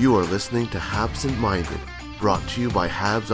[0.00, 1.78] You are listening to Habsent Minded,
[2.18, 3.30] brought to you by Habs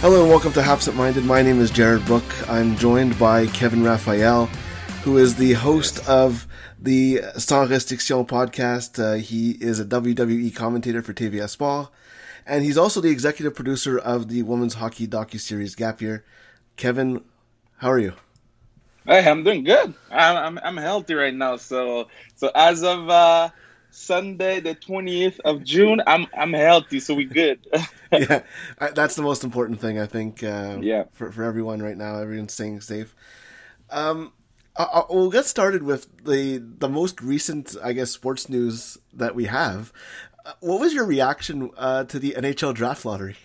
[0.00, 1.26] Hello and welcome to Habsent Minded.
[1.26, 2.24] My name is Jared Book.
[2.48, 4.46] I'm joined by Kevin Raphael,
[5.02, 6.46] who is the host of
[6.80, 8.98] the Sans Restriction podcast.
[8.98, 11.90] Uh, he is a WWE commentator for TVA Sport,
[12.46, 16.24] and he's also the executive producer of the women's hockey docu-series Gap Year.
[16.76, 17.22] Kevin,
[17.76, 18.14] how are you?
[19.04, 19.92] Hey, I'm doing good.
[20.10, 21.56] I'm, I'm I'm healthy right now.
[21.56, 23.50] So so as of uh,
[23.90, 27.00] Sunday, the 20th of June, I'm I'm healthy.
[27.00, 27.66] So we good.
[28.12, 28.42] yeah,
[28.78, 30.42] that's the most important thing I think.
[30.42, 31.04] Uh, Yeah.
[31.12, 33.14] for for everyone right now, everyone's staying safe.
[33.90, 34.32] Um,
[34.76, 39.34] I, I, we'll get started with the the most recent, I guess, sports news that
[39.34, 39.92] we have.
[40.44, 43.36] Uh, what was your reaction uh, to the NHL draft lottery?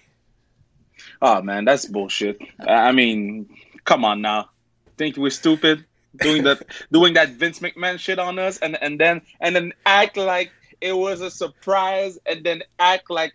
[1.22, 2.40] oh man, that's bullshit.
[2.60, 3.50] I mean,
[3.84, 4.50] come on now.
[4.98, 5.86] Think we're stupid
[6.18, 10.18] doing that doing that Vince McMahon shit on us, and and then and then act
[10.18, 13.34] like it was a surprise, and then act like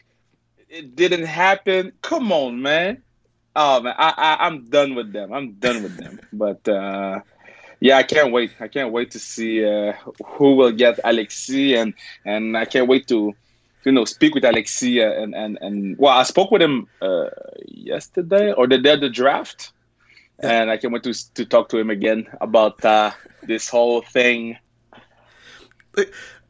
[0.69, 1.93] it didn't happen.
[2.03, 3.03] Come on, man.
[3.57, 5.33] Oh man, I, I I'm done with them.
[5.33, 6.21] I'm done with them.
[6.33, 7.21] But uh,
[7.81, 8.53] yeah, I can't wait.
[8.61, 9.93] I can't wait to see uh,
[10.25, 11.95] who will get Alexi, and
[12.25, 13.35] and I can't wait to
[13.85, 17.31] you know speak with Alexi and and and well, I spoke with him uh,
[17.67, 19.73] yesterday or the day of the draft,
[20.43, 23.13] and I can't wait to to talk to him again about uh,
[23.43, 24.57] this whole thing.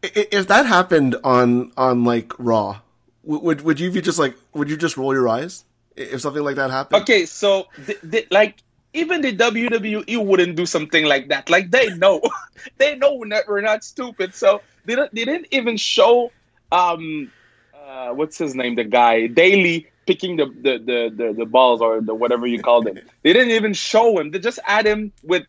[0.03, 2.81] If that happened on on like Raw,
[3.25, 5.65] would would you be just like would you just roll your eyes
[5.97, 7.03] if something like that happened?
[7.03, 8.63] Okay, so th- th- like
[8.93, 11.49] even the WWE wouldn't do something like that.
[11.51, 12.21] Like they know,
[12.79, 14.35] they know we're not, we're not stupid.
[14.35, 16.33] So they don't, they didn't even show
[16.73, 17.31] um
[17.75, 22.01] uh, what's his name, the guy Daly picking the the, the the the balls or
[22.01, 22.99] the whatever you call them.
[23.23, 24.33] They didn't even show him.
[24.33, 25.45] They just add him with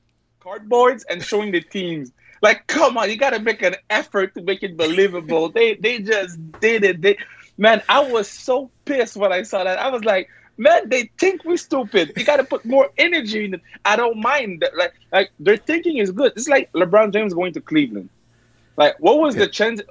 [0.46, 2.12] cardboards and showing the teams.
[2.44, 5.50] Like, come on, you got to make an effort to make it believable.
[5.58, 7.02] they they just did it.
[7.02, 7.18] They
[7.58, 9.80] man, I was so pissed when I saw that.
[9.80, 12.14] I was like, man, they think we're stupid.
[12.16, 13.62] You got to put more energy in it.
[13.84, 14.78] I don't mind that.
[14.78, 16.34] Like, like their thinking is good.
[16.36, 18.10] It's like LeBron James going to Cleveland.
[18.78, 19.82] Like, what was the chance?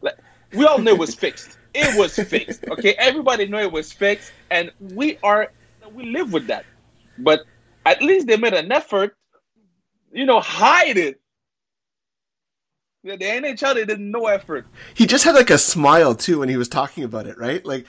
[0.00, 0.18] Like,
[0.52, 1.57] we all knew it was fixed.
[1.78, 2.64] It was fixed.
[2.68, 5.52] Okay, everybody knew it was fixed, and we are
[5.94, 6.64] we live with that.
[7.18, 7.42] But
[7.86, 9.16] at least they made an effort.
[10.12, 11.20] You know, hide it.
[13.04, 14.66] The NHL they did no effort.
[14.92, 17.64] He just had like a smile too when he was talking about it, right?
[17.64, 17.86] Like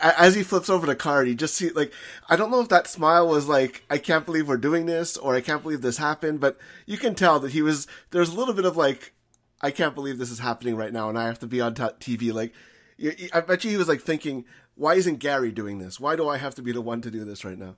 [0.00, 1.92] as he flips over the card, he just see like
[2.28, 5.34] I don't know if that smile was like I can't believe we're doing this or
[5.34, 8.54] I can't believe this happened, but you can tell that he was there's a little
[8.54, 9.12] bit of like
[9.60, 11.82] I can't believe this is happening right now and I have to be on t-
[11.82, 12.32] TV.
[12.32, 12.54] Like
[13.32, 15.98] I bet you he was like thinking, why isn't Gary doing this?
[15.98, 17.76] Why do I have to be the one to do this right now?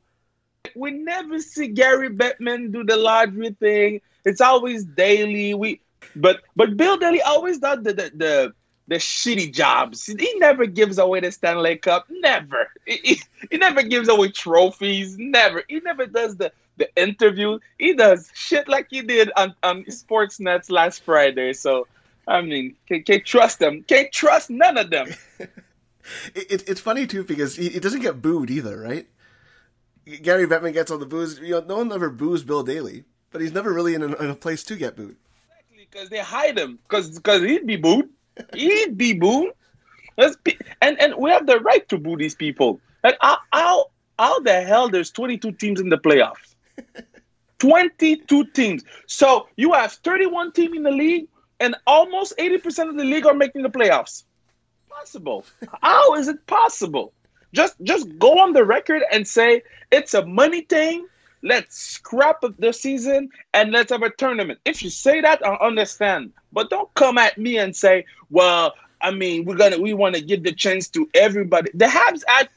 [0.74, 4.00] we never see Gary Bettman do the lottery thing.
[4.24, 5.54] It's always Daly.
[5.54, 5.80] We
[6.16, 8.52] but but Bill Daly always does the the the,
[8.88, 10.06] the shitty jobs.
[10.06, 12.06] He never gives away the Stanley Cup.
[12.10, 12.68] Never.
[12.86, 15.16] He, he, he never gives away trophies.
[15.18, 15.62] Never.
[15.68, 17.58] He never does the the interview.
[17.78, 21.52] He does shit like he did on on Sportsnet's last Friday.
[21.52, 21.86] So
[22.26, 23.84] I mean, can't, can't trust them.
[23.86, 25.08] Can't trust none of them.
[26.34, 29.06] It, it, it's funny too because he, he doesn't get booed either, right?
[30.22, 31.38] Gary Bettman gets all the boos.
[31.38, 34.30] You know, no one ever boos Bill Daly, but he's never really in a, in
[34.30, 35.16] a place to get booed.
[35.48, 38.10] Exactly, because they hide him because because he'd be booed.
[38.52, 39.52] He'd be booed.
[40.18, 42.80] Let's be, and and we have the right to boo these people.
[43.02, 43.86] Like how how,
[44.18, 46.54] how the hell there's 22 teams in the playoffs?
[47.58, 48.84] 22 teams.
[49.06, 51.28] So you have 31 team in the league,
[51.60, 54.24] and almost 80% of the league are making the playoffs.
[54.88, 55.44] Possible?
[55.82, 57.12] How is it possible?
[57.52, 59.62] Just just go on the record and say
[59.92, 61.06] it's a money thing.
[61.42, 64.58] Let's scrap the season and let's have a tournament.
[64.64, 66.32] If you say that, I understand.
[66.52, 70.20] But don't come at me and say, "Well, I mean, we're gonna we want to
[70.20, 72.48] give the chance to everybody." The Habs had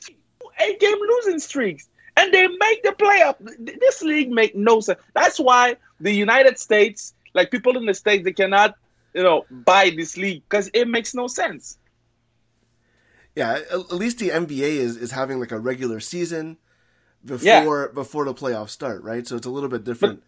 [0.61, 3.35] eight game losing streaks, and they make the playoff.
[3.59, 4.99] This league make no sense.
[5.13, 8.75] That's why the United States, like people in the states, they cannot,
[9.13, 11.77] you know, buy this league because it makes no sense.
[13.35, 16.57] Yeah, at least the NBA is, is having like a regular season
[17.23, 17.93] before Yeah.
[17.93, 19.27] before the playoffs start, right?
[19.27, 20.23] So it's a little bit different.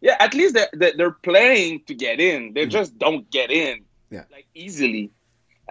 [0.00, 2.52] Yeah, at least they're, they're, playing to get in.
[2.52, 2.70] They mm-hmm.
[2.70, 4.24] just don't get in Yeah.
[4.30, 5.10] like easily.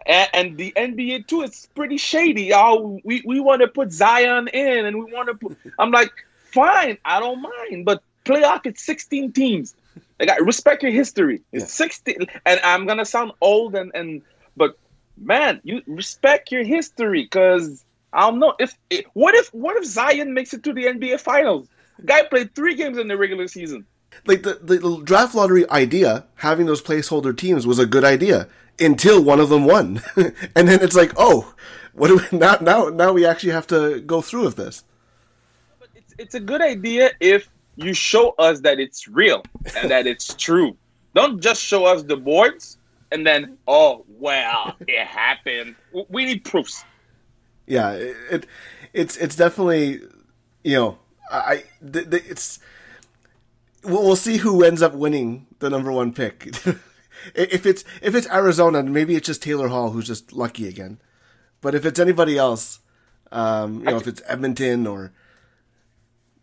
[0.06, 2.54] And, and the NBA too, it's pretty shady.
[2.54, 5.57] Oh, we, we want to put Zion in, and we want to put.
[5.80, 6.12] I'm like,
[6.45, 9.75] fine, I don't mind, but playoff it's 16 teams.
[10.19, 11.41] Like, I respect your history.
[11.51, 14.21] It's 16, and I'm gonna sound old, and and
[14.56, 14.77] but
[15.17, 17.83] man, you respect your history because
[18.13, 21.19] I don't know if it, what if what if Zion makes it to the NBA
[21.19, 21.67] Finals?
[22.03, 23.85] Guy played three games in the regular season.
[24.25, 28.47] like the, the draft lottery idea, having those placeholder teams was a good idea
[28.79, 31.53] until one of them won, and then it's like, oh,
[31.94, 32.57] what do we now?
[32.62, 34.83] Now, now we actually have to go through with this.
[35.95, 39.44] It's it's a good idea if you show us that it's real
[39.75, 40.75] and that it's true.
[41.13, 42.77] Don't just show us the boards
[43.12, 45.75] and then oh well it happened.
[46.10, 46.83] We need proofs.
[47.68, 48.48] Yeah, it, it
[48.94, 50.01] it's it's definitely
[50.63, 50.98] you know
[51.31, 52.60] I th- th- it's
[53.83, 56.45] we'll, we'll see who ends up winning the number one pick.
[57.36, 61.00] if it's if it's Arizona, maybe it's just Taylor Hall who's just lucky again.
[61.62, 62.80] But if it's anybody else,
[63.31, 65.13] um, you know, if it's Edmonton or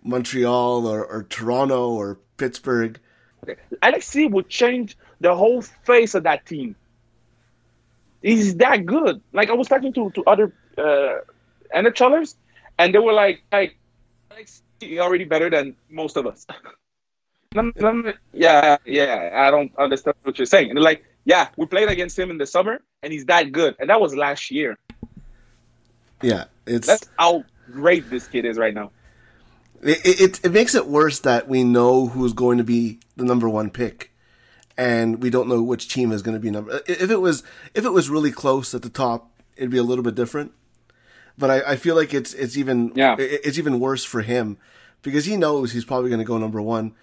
[0.04, 2.98] Montreal or, or Toronto or Pittsburgh,
[3.82, 6.74] Alexi would change the whole face of that team.
[8.22, 9.20] He's that good.
[9.32, 11.18] Like I was talking to to other uh,
[11.74, 12.36] NHLers,
[12.78, 13.76] and they were like, like
[14.30, 16.46] Alexi already better than most of us.
[18.32, 20.70] Yeah, yeah, I don't understand what you're saying.
[20.70, 23.76] And they're like, yeah, we played against him in the summer, and he's that good,
[23.78, 24.78] and that was last year.
[26.22, 28.90] yeah, it's That's how great this kid is right now.
[29.82, 33.48] It, it it makes it worse that we know who's going to be the number
[33.48, 34.12] one pick,
[34.76, 36.80] and we don't know which team is going to be number.
[36.86, 37.42] If it was
[37.74, 40.52] if it was really close at the top, it'd be a little bit different.
[41.38, 43.16] But I, I feel like it's it's even Yeah.
[43.18, 44.58] it- it's even worse for him
[45.02, 46.94] because he knows he's probably going to go number one,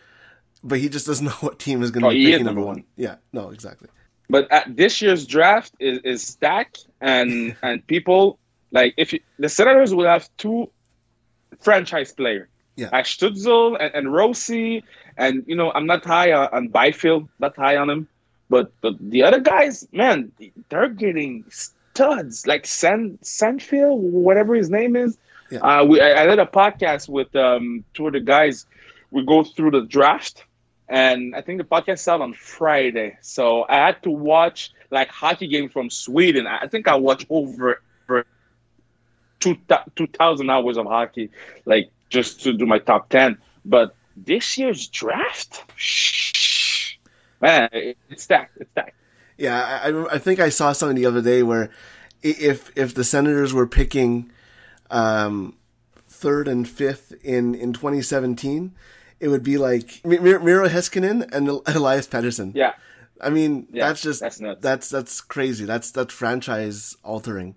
[0.64, 2.68] but he just doesn't know what team is going to Oh, be picking number one.
[2.78, 2.84] one.
[2.96, 3.90] Yeah, no, exactly.
[4.30, 8.38] But at this year's draft is, is stacked, and and people
[8.72, 10.70] like if you, the Senators will have two
[11.60, 12.48] franchise player,
[12.80, 12.90] Yeah.
[12.92, 14.84] like Stützle and, and Rossi,
[15.18, 18.08] and you know I'm not high on, on Byfield, not high on him,
[18.50, 20.32] but but the other guys, man,
[20.70, 25.18] they're getting studs like San Sanfield, whatever his name is.
[25.52, 25.60] Yeah.
[25.60, 28.66] Uh, we I, I did a podcast with um, two of the guys.
[29.12, 30.46] We go through the draft,
[30.88, 33.18] and I think the podcast out on Friday.
[33.22, 36.48] So I had to watch like hockey game from Sweden.
[36.48, 38.26] I think I watched over, over
[39.40, 39.58] two
[39.96, 41.32] two thousand hours of hockey,
[41.66, 43.38] like just to do my top ten.
[43.66, 46.96] But this year's draft, shh,
[47.42, 48.58] man, it's stacked.
[48.60, 48.96] It's stacked.
[49.38, 51.70] Yeah, I, I- think I saw something the other day where
[52.22, 54.32] if if the Senators were picking
[54.92, 55.56] um,
[56.08, 58.74] third and fifth in, in 2017,
[59.20, 62.54] it would be like Mi- Mi- Miro Heiskanen and Elias Pettersson.
[62.56, 62.74] Yeah,
[63.22, 64.62] I mean, Yeah, that's just that's nuts.
[64.62, 65.64] that's that's crazy.
[65.66, 67.56] That's that's franchise altering.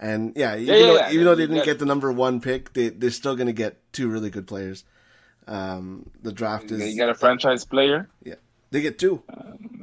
[0.00, 1.12] And yeah, even, yeah, though, yeah.
[1.12, 3.76] even though they didn't get the number one pick, they they're still going to get
[3.92, 4.84] two really good players.
[5.46, 8.08] Um, the draft is you got a franchise player.
[8.24, 8.36] yeah,
[8.70, 9.22] they get two,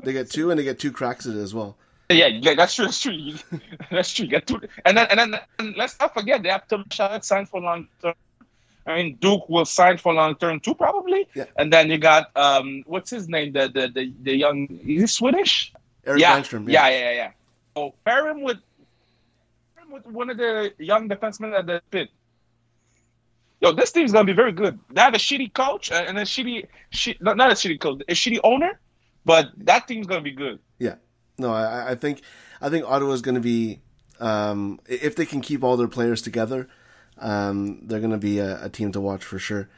[0.04, 1.78] they get two, and they get two cracks at it as well.
[2.10, 2.86] Yeah, yeah, that's true.
[2.86, 3.34] That's true.
[3.92, 4.26] That's true.
[4.26, 7.24] You got two, and then and then and let's not forget they have Tom Shalek
[7.24, 8.16] signed for long term.
[8.88, 11.28] I mean, Duke will sign for long term too, probably.
[11.36, 11.46] Yeah.
[11.58, 13.52] And then you got um, what's his name?
[13.52, 15.74] The the the, the young is he Swedish?
[16.06, 16.40] Eric yeah.
[16.40, 17.32] Langstrom, yeah, yeah, yeah, yeah.
[17.76, 18.58] So pair him with
[19.92, 22.10] with one of the young defensemen at the pit.
[23.60, 24.80] Yo, this team's gonna be very good.
[24.92, 28.14] They have a shitty coach and a shitty, shit, not, not a shitty coach, a
[28.14, 28.80] shitty owner,
[29.26, 30.60] but that team's gonna be good.
[30.78, 30.96] Yeah.
[31.40, 32.22] No, I, I think
[32.62, 33.80] I think Ottawa's going to be
[34.20, 36.68] um, if they can keep all their players together,
[37.20, 39.70] um, they're going to be a, a team to watch for sure.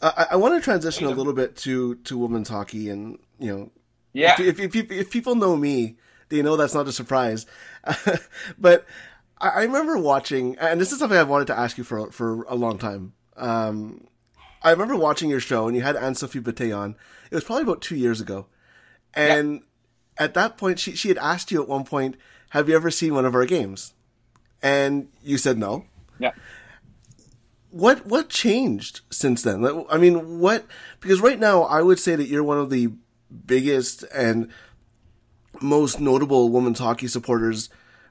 [0.00, 3.70] I, I want to transition a little bit to to women's hockey, and you know,
[4.14, 4.40] Yeah.
[4.40, 5.96] if, if, if, if people know me,
[6.30, 7.44] they know that's not a surprise.
[8.58, 8.86] but
[9.40, 12.42] I, I remember watching, and this is something I've wanted to ask you for for
[12.44, 13.14] a long time.
[13.36, 14.06] Um,
[14.62, 16.96] I remember watching your show, and you had Anne Sophie Bettez on.
[17.30, 18.46] It was probably about two years ago,
[19.14, 19.62] and
[20.16, 22.16] at that point, she she had asked you at one point,
[22.50, 23.94] "Have you ever seen one of our games?"
[24.62, 25.84] And you said no.
[26.18, 26.32] Yeah.
[27.70, 29.84] What what changed since then?
[29.90, 30.66] I mean, what?
[31.00, 32.88] Because right now, I would say that you're one of the
[33.46, 34.50] biggest and
[35.60, 37.68] most notable women's hockey supporters,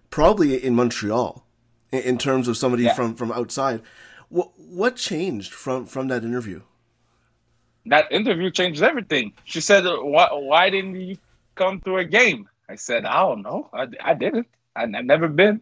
[0.10, 1.46] probably in Montreal,
[1.92, 2.94] in, terms of somebody Yeah.
[2.94, 3.82] from from outside.
[4.30, 6.62] What what changed from from that interview?
[7.86, 9.34] That interview changed everything.
[9.46, 11.18] She said, "Why why didn't you
[11.56, 13.70] come to a game?" I said, "I don't know.
[13.74, 14.48] I, I didn't.
[14.76, 15.62] I, I've never been."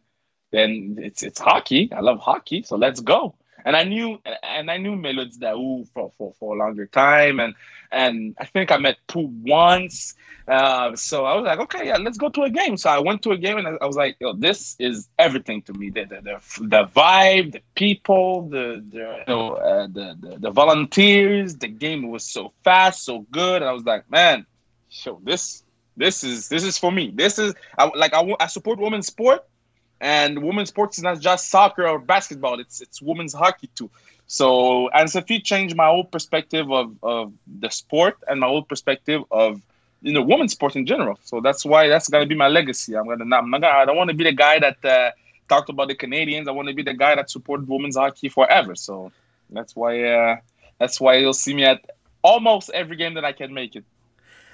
[0.51, 1.91] Then it's it's hockey.
[1.93, 3.35] I love hockey, so let's go.
[3.65, 7.55] And I knew and I knew Melody Daoust for, for, for a longer time, and
[7.91, 10.13] and I think I met Pooh once.
[10.47, 12.77] Uh, so I was like, okay, yeah, let's go to a game.
[12.77, 15.63] So I went to a game, and I, I was like, yo, this is everything
[15.63, 15.89] to me.
[15.89, 20.51] The the, the, the vibe, the people, the the you know, uh, the, the the
[20.51, 21.55] volunteers.
[21.55, 23.63] The game was so fast, so good.
[23.63, 24.45] And I was like, man,
[24.89, 25.63] so this
[25.97, 27.11] this is this is for me.
[27.15, 29.43] This is I, like I, I support women's sport
[30.01, 33.89] and women's sports is not just soccer or basketball; it's it's women's hockey too.
[34.27, 39.21] So Anne Sophie changed my whole perspective of, of the sport and my whole perspective
[39.31, 39.61] of
[40.01, 41.19] you know women's sport in general.
[41.23, 42.95] So that's why that's gonna be my legacy.
[42.95, 45.11] I'm gonna not, I'm not gonna I don't want to be the guy that uh,
[45.47, 46.47] talked about the Canadiens.
[46.47, 48.75] I want to be the guy that supported women's hockey forever.
[48.75, 49.11] So
[49.49, 50.37] that's why uh,
[50.79, 51.89] that's why you'll see me at
[52.23, 53.85] almost every game that I can make it.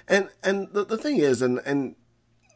[0.08, 1.96] And and the, the thing is, and and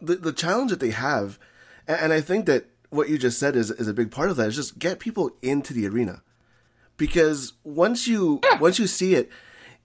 [0.01, 1.39] the the challenge that they have,
[1.87, 4.37] and, and I think that what you just said is is a big part of
[4.37, 4.47] that.
[4.47, 6.21] Is just get people into the arena.
[6.97, 8.59] Because once you yeah.
[8.59, 9.29] once you see it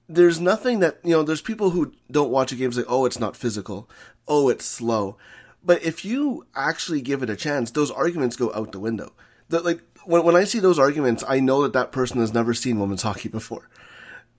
[0.08, 3.20] there's nothing that you know there's people who don't watch a game say oh it's
[3.20, 3.88] not physical.
[4.26, 5.16] Oh it's slow.
[5.62, 9.12] But if you actually give it a chance those arguments go out the window.
[9.48, 12.54] The, like when, when i see those arguments i know that that person has never
[12.54, 13.68] seen women's hockey before.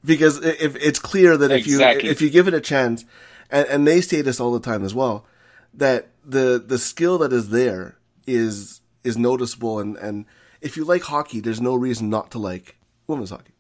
[0.04, 2.06] Because if it's clear that if exactly.
[2.06, 3.06] you if you give it a chance
[3.50, 5.26] and, and they say this all the time as well
[5.74, 7.98] that the the skill that is there
[8.28, 10.26] is is noticeable and and
[10.62, 13.54] if you like hockey, there's no reason not to like women's hockey.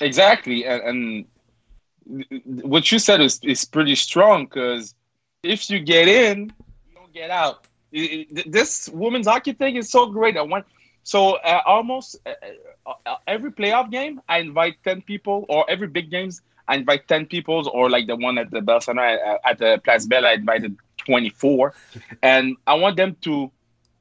[0.00, 1.26] Exactly, and,
[2.06, 4.94] and what you said is is pretty strong because
[5.42, 6.52] if you get in,
[6.88, 7.66] you don't get out.
[7.92, 10.36] This women's hockey thing is so great.
[10.36, 10.66] I want
[11.02, 12.32] so uh, almost uh,
[13.06, 17.26] uh, every playoff game, I invite ten people, or every big games, I invite ten
[17.26, 20.32] people, or like the one at the Bell Center at, at the Place Bell, I
[20.32, 21.74] invited twenty four,
[22.22, 23.50] and I want them to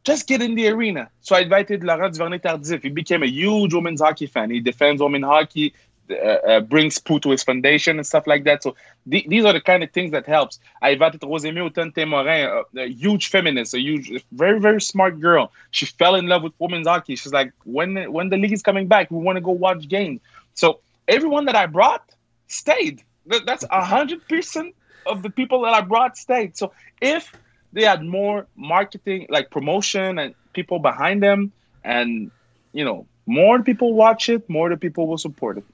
[0.05, 1.09] just get in the arena.
[1.21, 2.83] So I invited Laurent Duvernay Tardif.
[2.83, 4.51] He became a huge women's hockey fan.
[4.51, 5.74] He defends women hockey,
[6.09, 8.62] uh, uh, brings Pooh to his foundation and stuff like that.
[8.62, 8.75] So
[9.09, 10.59] th- these are the kind of things that helps.
[10.81, 15.51] I invited Rosemée Auton-Témorin, a, a huge feminist, a huge, very, very smart girl.
[15.71, 17.15] She fell in love with women's hockey.
[17.15, 20.21] She's like, when, when the league is coming back, we want to go watch games.
[20.53, 22.03] So everyone that I brought
[22.47, 23.01] stayed.
[23.25, 24.74] That's 100%
[25.07, 26.55] of the people that I brought stayed.
[26.55, 26.71] So
[27.01, 27.31] if
[27.75, 31.51] they had more marketing, like promotion and people behind them,
[31.84, 32.32] and
[32.72, 35.65] you know, more people watch it, more the people will support it.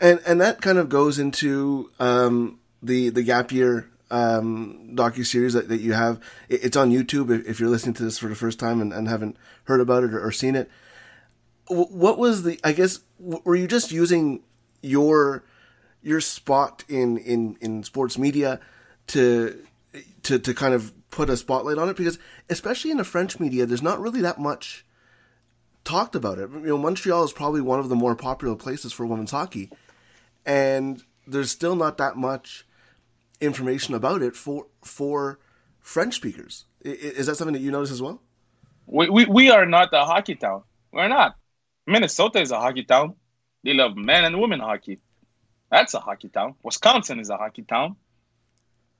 [0.00, 5.54] And and that kind of goes into um, the the gap year um, docu series
[5.54, 6.20] that, that you have.
[6.48, 9.36] It's on YouTube if you're listening to this for the first time and, and haven't
[9.64, 10.68] heard about it or, or seen it.
[11.68, 12.58] What was the?
[12.64, 14.42] I guess were you just using
[14.82, 15.44] your
[16.02, 18.58] your spot in in in sports media
[19.06, 19.64] to
[20.24, 22.18] to to kind of put a spotlight on it because
[22.50, 24.84] especially in the French media, there's not really that much
[25.84, 26.50] talked about it.
[26.50, 29.70] You know, Montreal is probably one of the more popular places for women's hockey,
[30.44, 32.66] and there's still not that much
[33.40, 35.38] information about it for for
[35.78, 36.64] French speakers.
[36.80, 38.20] Is that something that you notice as well?
[38.86, 40.62] We, we, we are not a hockey town.
[40.92, 41.36] We're not.
[41.86, 43.14] Minnesota is a hockey town.
[43.62, 44.98] They love men and women hockey.
[45.70, 46.56] That's a hockey town.
[46.64, 47.96] Wisconsin is a hockey town.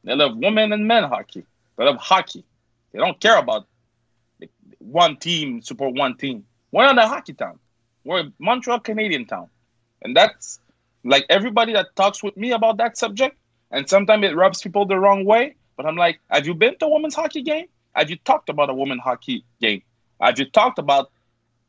[0.04, 1.44] They love women and men hockey.
[1.82, 2.44] They love hockey.
[2.92, 3.66] They don't care about
[4.78, 6.44] one team support one team.
[6.70, 7.58] We're not a hockey town.
[8.04, 9.48] We're a Montreal Canadien town,
[10.00, 10.60] and that's
[11.02, 13.36] like everybody that talks with me about that subject.
[13.72, 15.56] And sometimes it rubs people the wrong way.
[15.76, 17.66] But I'm like, have you been to a women's hockey game?
[17.96, 19.82] Have you talked about a women's hockey game?
[20.20, 21.10] Have you talked about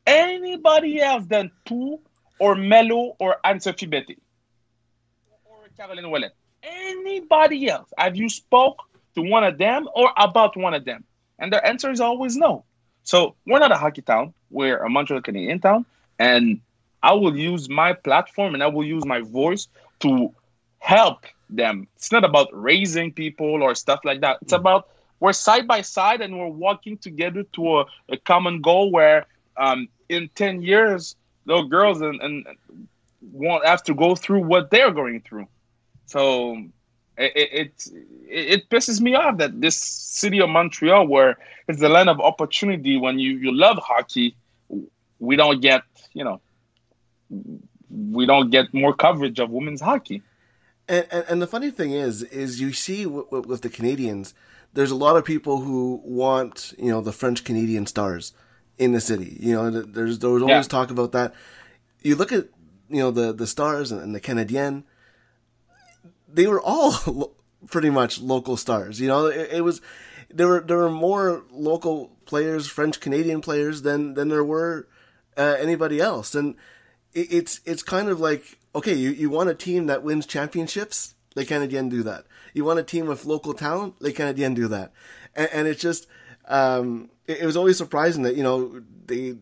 [0.06, 1.98] anybody else than Pooh
[2.38, 4.18] or Melo or Anne Sophie Bettez
[5.44, 6.36] or Caroline Ouellette?
[6.62, 7.92] Anybody else?
[7.98, 8.78] Have you spoke
[9.14, 11.04] to one of them or about one of them?
[11.38, 12.64] And their answer is always no.
[13.02, 14.34] So we're not a hockey town.
[14.50, 15.84] We're a Montreal Canadien town.
[16.18, 16.60] And
[17.02, 19.68] I will use my platform and I will use my voice
[20.00, 20.32] to
[20.78, 21.86] help them.
[21.96, 24.38] It's not about raising people or stuff like that.
[24.42, 24.88] It's about
[25.20, 29.88] we're side by side and we're walking together to a, a common goal where um,
[30.08, 31.16] in 10 years,
[31.46, 32.46] little girls and, and
[33.32, 35.46] won't have to go through what they're going through.
[36.06, 36.62] So
[37.16, 37.90] it, it,
[38.28, 42.96] it pisses me off that this city of Montreal, where it's the land of opportunity,
[42.96, 44.36] when you you love hockey,
[45.18, 46.40] we don't get you know
[47.90, 50.22] we don't get more coverage of women's hockey.
[50.88, 54.34] And, and, and the funny thing is, is you see with, with the Canadiens,
[54.74, 58.32] there's a lot of people who want you know the French Canadian stars
[58.76, 59.36] in the city.
[59.40, 60.68] You know, there's there was always yeah.
[60.68, 61.32] talk about that.
[62.02, 62.48] you look at
[62.88, 64.82] you know the the stars and, and the Canadiens,
[66.34, 67.32] they were all lo-
[67.68, 69.00] pretty much local stars.
[69.00, 69.80] You know, it, it was
[70.32, 74.88] there were there were more local players, French Canadian players than than there were
[75.36, 76.56] uh, anybody else, and
[77.12, 81.14] it, it's it's kind of like okay, you, you want a team that wins championships,
[81.36, 82.26] Les Canadiens do that.
[82.52, 84.92] You want a team with local talent, Les Canadiens do that,
[85.34, 86.06] and, and it's just
[86.46, 89.36] um, it, it was always surprising that you know they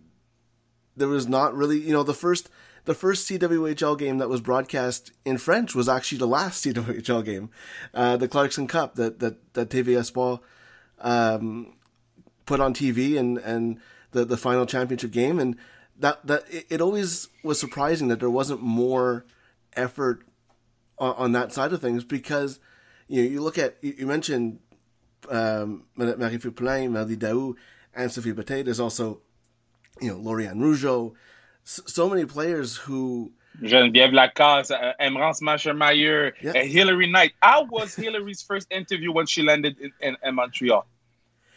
[0.97, 2.49] there was not really you know the first
[2.85, 7.51] the first CWHL game that was broadcast in French was actually the last CWHL game,
[7.95, 10.41] uh, the Clarkson Cup that that that TVA Sport
[11.01, 11.75] um,
[12.47, 13.79] put on TV and and
[14.13, 15.57] the the final championship game and
[15.99, 19.25] that that it, it always was surprising that there wasn't more
[19.75, 20.23] effort
[20.99, 22.59] on, on that side of things because
[23.09, 24.59] you know, you look at you, you mentioned
[25.31, 27.57] um, Marie-Philip Poulin, Mardi Daoust,
[27.95, 28.65] Anne Sophie Bettez.
[28.65, 29.21] There's also
[30.01, 31.13] you know Lauriane Rougeau,
[31.65, 36.53] so, so many players who Geneviève Lacasse, uh, Emrance Machermeyer, Yeah.
[36.53, 37.33] uh, Hilary Knight.
[37.43, 40.87] I was Hilary's first interview when she landed in, in, in Montreal.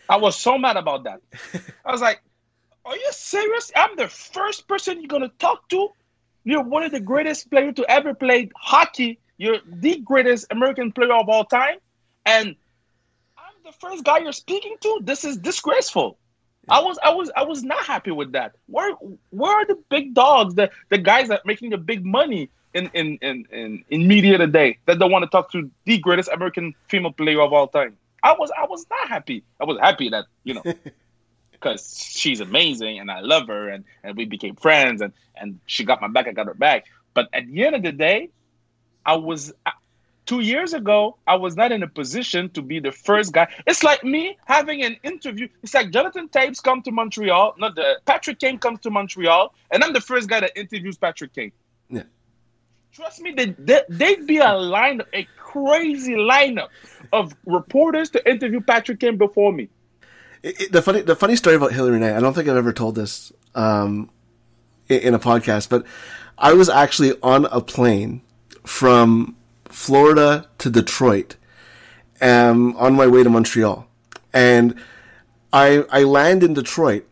[0.10, 1.22] I was so mad about that.
[1.86, 2.22] I was like,
[2.86, 3.72] Are you serious?
[3.76, 5.90] I'm the first person you're going to talk to?
[6.44, 9.18] You're one of the greatest players to ever play hockey.
[9.38, 11.78] You're the greatest American player of all time.
[12.26, 12.56] And
[13.38, 15.00] I'm the first guy you're speaking to?
[15.02, 16.20] This is disgraceful.
[16.70, 18.56] I was I was I was not happy with that.
[18.68, 18.92] Where
[19.30, 23.18] where are the big dogs, the the guys that making the big money in in
[23.22, 27.12] in in, in media today that don't want to talk to the greatest American female
[27.12, 27.98] player of all time?
[28.24, 29.44] I was I was not happy.
[29.60, 30.64] I was happy that you know
[31.52, 35.84] because she's amazing and I love her and and we became friends and and she
[35.84, 36.86] got my back, I got her back.
[37.14, 38.30] But at the end of the day,
[39.06, 39.54] I was
[40.26, 43.48] two years ago, I was not in a position to be the first guy.
[43.68, 45.48] It's like me having an interview.
[45.64, 49.84] It's like Jonathan Toews come to Montreal, not the Patrick Kane comes to Montreal, and
[49.84, 51.52] I'm the first guy that interviews Patrick Kane.
[51.90, 52.04] Yeah.
[52.92, 56.70] Trust me, they, they, they'd be a lineup, a crazy lineup
[57.14, 59.70] of reporters to interview Patrick Kane before me.
[60.44, 62.16] It, it- the funny the funny story about Hilary Knight.
[62.16, 64.10] I don't think I've ever told this um,
[64.90, 65.86] in, in a podcast, but
[66.38, 68.22] I was actually on a plane
[68.66, 69.36] from
[69.76, 71.36] Florida to Detroit,
[72.22, 73.86] um, on my way to Montreal,
[74.34, 74.74] and
[75.52, 77.06] I I land in Detroit,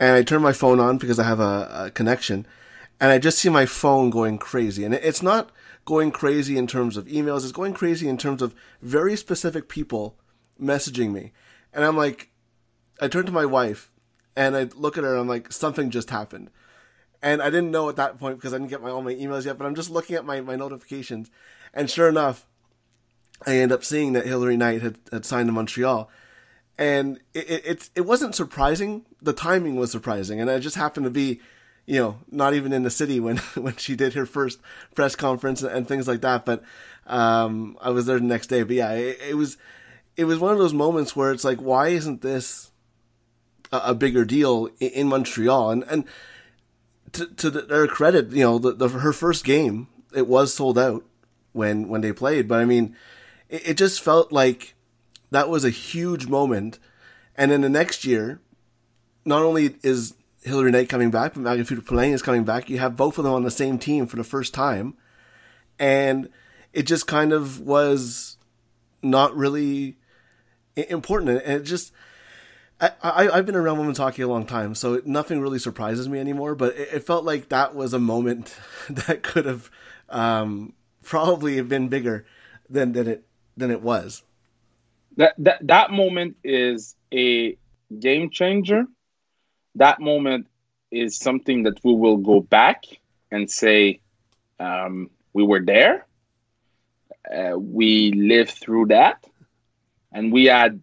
[0.00, 2.46] and I turn my phone on because I have a, a connection,
[3.00, 5.50] and I just see my phone going crazy, and it's not
[5.84, 7.44] going crazy in terms of emails.
[7.44, 10.16] It's going crazy in terms of very specific people
[10.60, 11.32] messaging me,
[11.72, 12.30] and I'm like.
[12.98, 13.90] I turn to my wife
[14.34, 16.48] and I look at her and I'm like, something just happened.
[17.22, 19.44] And I didn't know at that point because I didn't get my all my emails
[19.44, 21.30] yet, but I'm just looking at my, my notifications.
[21.76, 22.44] And sure enough,
[23.46, 26.10] I end up seeing that Hilary Knight had, had signed to Montreal.
[26.76, 29.06] And it, it, it, wasn't surprising.
[29.22, 30.40] The timing was surprising.
[30.40, 31.40] And I just happened to be,
[31.86, 34.58] you know, not even in the city when, when she did her first
[34.96, 36.44] press conference and things like that.
[36.44, 36.64] But,
[37.06, 38.64] um, I was there the next day.
[38.64, 39.56] But yeah, it, it was,
[40.16, 42.72] it was one of those moments where it's like, why isn't this,
[43.72, 45.70] a, a bigger deal in, in Montreal.
[45.70, 46.04] And and
[47.12, 51.04] to, to their credit, you know, the, the, her first game it was sold out
[51.56, 52.46] when when they played.
[52.46, 52.94] But I mean,
[53.48, 54.74] it, it just felt like
[55.30, 56.78] that was a huge moment.
[57.34, 58.40] And then the next year,
[59.24, 62.70] not only is Hilary Knight coming back, but Marie-Philip is coming back.
[62.70, 64.94] You have both of them on the same team for the first time,
[65.78, 66.28] and
[66.72, 68.36] it just kind of was
[69.02, 69.96] not really
[70.76, 71.30] important.
[71.30, 71.92] And it just
[72.80, 76.18] I, I I've been around women's hockey a long time, so nothing really surprises me
[76.20, 76.54] anymore.
[76.54, 78.54] But it, it felt like that was a moment
[78.90, 79.70] that could have
[80.08, 80.74] um,
[81.06, 82.26] probably have been bigger
[82.68, 83.20] than than it
[83.56, 84.22] than it was.
[85.16, 87.56] that that that moment is a
[87.98, 88.84] game changer.
[89.76, 90.48] That moment
[90.90, 92.84] is something that we will go back
[93.30, 94.00] and say
[94.60, 96.06] um, we were there.
[97.30, 99.24] Uh, we lived through that,
[100.12, 100.82] and we had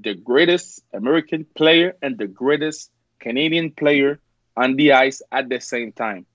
[0.00, 4.20] the greatest American player and the greatest Canadian player
[4.56, 6.26] on the ice at the same time.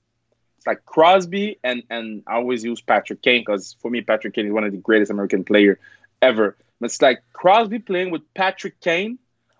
[0.63, 4.45] It's like Crosby and and I always use Patrick Kane because for me Patrick Kane
[4.45, 5.78] is one of the greatest American player
[6.21, 6.56] ever.
[6.80, 9.19] But it's like Crosby playing with Patrick Kane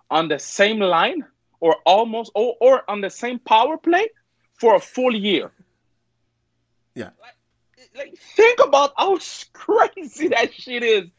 [0.10, 1.26] on the same line
[1.60, 4.08] or almost or, or on the same power play
[4.54, 5.52] for a full year.
[6.96, 7.10] Yeah.
[7.94, 9.20] Like think about how
[9.52, 11.10] crazy that shit is.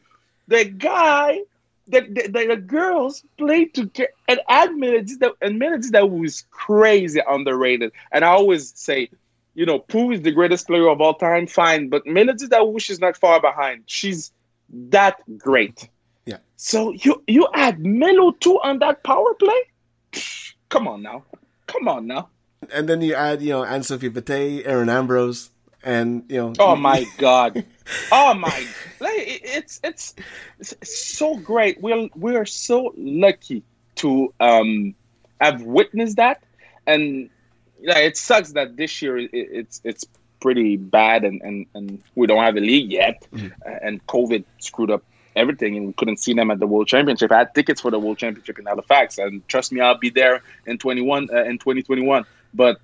[0.47, 1.41] The guy
[1.87, 7.21] the, the, the, girls played together and add minutes that and minutes that was crazy
[7.29, 7.91] underrated.
[8.11, 9.09] And I always say,
[9.55, 12.99] you know, Pooh is the greatest player of all time, fine, but that wish is
[12.99, 13.83] not far behind.
[13.87, 14.31] She's
[14.69, 15.89] that great.
[16.25, 16.37] Yeah.
[16.57, 19.61] So you you add Melo too on that power play?
[20.11, 21.23] Psh, Come on now.
[21.67, 22.29] Come on now.
[22.73, 25.51] And then you add, you know, Anne Sophie Bettez, Erin Ambrose,
[25.83, 26.53] and you know.
[26.59, 27.63] Oh my god!
[28.11, 28.67] Oh my!
[28.97, 30.15] Like it's it's
[30.59, 31.81] it's so great.
[31.81, 33.61] We're we're so lucky
[33.95, 34.95] to um
[35.41, 36.43] have witnessed that,
[36.87, 37.29] and
[37.81, 40.05] yeah, it sucks that this year it, it's it's
[40.39, 43.47] pretty bad, and and and we don't have a league yet, mm-hmm.
[43.81, 45.03] and COVID screwed up
[45.35, 47.31] everything, and we couldn't see them at the World Championship.
[47.31, 50.41] I had tickets for the World Championship in Halifax, and trust me, I'll be there
[50.65, 52.25] in twenty one uh, in twenty twenty one.
[52.53, 52.79] But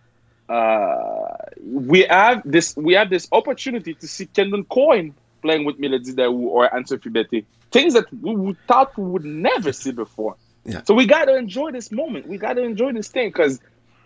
[0.50, 6.14] uh, we have this we have this opportunity to see Kendall Coyne playing with Melody
[6.14, 7.46] Daoust or Anne-Sophie Bettez.
[7.72, 10.36] Things that we, we thought we would never see before.
[10.66, 10.84] Yeah.
[10.84, 12.28] So we got to enjoy this moment.
[12.28, 13.60] We got to enjoy this thing because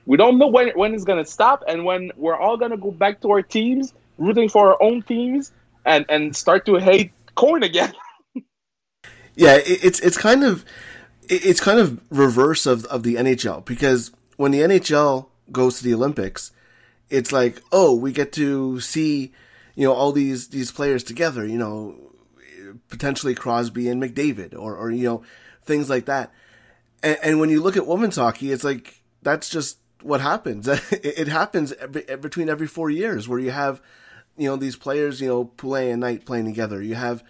[0.05, 3.21] we don't know when when it's gonna stop and when we're all gonna go back
[3.21, 5.51] to our teams, rooting for our own teams,
[5.85, 7.93] and and start to hate Coyne again.
[9.35, 10.65] yeah, it's it's kind of
[11.27, 15.93] it's kind of reverse of of the NHL because when the NHL goes to the
[15.93, 16.51] Olympics,
[17.09, 19.33] it's like, oh, we get to see,
[19.75, 21.95] you know, all these these players together, you know,
[22.89, 25.23] potentially Crosby and McDavid, or or you know,
[25.63, 26.31] things like that.
[27.01, 30.67] And, and when you look at women's hockey, it's like that's just what happens.
[30.91, 31.73] it happens
[32.21, 33.81] between every four years, where you have,
[34.37, 36.81] you know, these players, you know, Poulin and Knight playing together.
[36.81, 37.23] You have,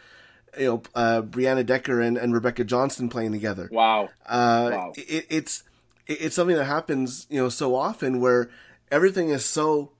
[0.57, 3.69] you know, uh, Brianna Decker and, and Rebecca Johnston playing together.
[3.71, 4.09] Wow.
[4.25, 4.93] Uh, wow.
[4.95, 5.63] It, it's
[6.07, 8.49] it's something that happens, you know, so often where
[8.91, 9.91] everything is so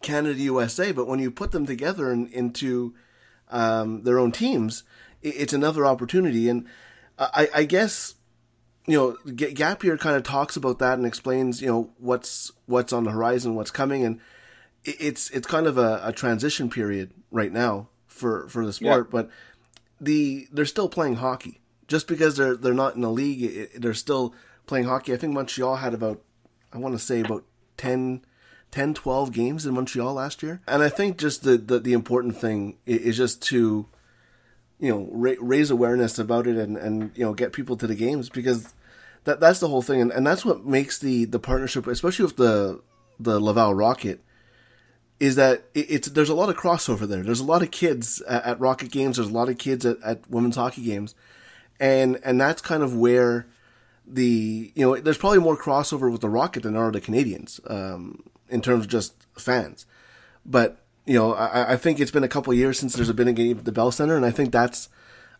[0.00, 2.94] Canada USA, but when you put them together in, into
[3.50, 4.84] um, their own teams,
[5.22, 6.48] it, it's another opportunity.
[6.48, 6.66] And
[7.18, 8.14] I, I guess
[8.88, 12.92] you know Gap year kind of talks about that and explains you know what's what's
[12.92, 14.20] on the horizon, what's coming, and
[14.84, 19.10] it's it's kind of a, a transition period right now for for the sport, yeah.
[19.12, 19.30] but
[20.00, 23.42] the they're still playing hockey just because they're they're not in the league.
[23.42, 24.34] It, they're still
[24.68, 25.12] playing hockey.
[25.12, 26.20] I think Montreal had about,
[26.72, 27.44] I want to say about
[27.78, 28.24] 10,
[28.70, 30.60] 10, 12 games in Montreal last year.
[30.68, 33.86] And I think just the, the, the important thing is just to,
[34.78, 37.96] you know, ra- raise awareness about it and, and, you know, get people to the
[37.96, 38.74] games because
[39.28, 40.00] that, that's the whole thing.
[40.00, 42.80] And, and that's what makes the, the partnership, especially with the,
[43.20, 44.20] the Laval Rocket,
[45.20, 47.22] is that it's there's a lot of crossover there.
[47.22, 49.16] There's a lot of kids at, at Rocket games.
[49.16, 51.14] There's a lot of kids at, at women's hockey games,
[51.80, 53.46] and and that's kind of where
[54.06, 57.58] the you know there's probably more crossover with the Rocket than there are the Canadiens
[57.70, 59.86] um, in terms of just fans.
[60.46, 63.32] But you know, I, I think it's been a couple years since there's been a
[63.32, 64.88] game at the Bell Center, and I think that's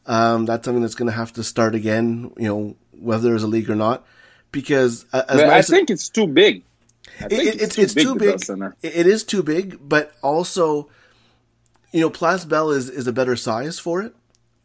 [0.07, 2.33] um, that's something that's going to have to start again.
[2.37, 4.07] You know, whether there's a league or not,
[4.53, 6.65] because uh, as I think it's too big.
[7.21, 8.07] It, it's, it's, too it's big.
[8.41, 8.77] Too big.
[8.83, 10.89] It is too big, but also,
[11.93, 14.15] you know, Place Bell is is a better size for it.